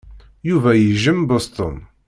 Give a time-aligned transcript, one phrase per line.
[0.49, 1.75] Yuba yejjem Boston.